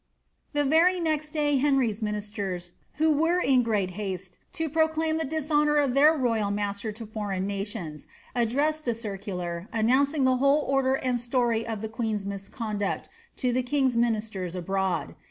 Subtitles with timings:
[0.53, 5.23] "'The very next day Henry's ministers (who were in great haste to pro claim the
[5.25, 10.95] dishonour of their royal master to foreign nations) addressed a circular, announcing the whole order
[10.95, 15.13] and story of the queen^s miscon duct, to the king's ministers abroad.